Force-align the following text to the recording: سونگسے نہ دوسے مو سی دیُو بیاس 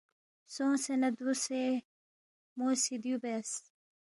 سونگسے 0.53 0.93
نہ 1.01 1.09
دوسے 1.17 1.63
مو 2.57 2.67
سی 2.81 2.95
دیُو 3.01 3.17
بیاس 3.23 3.49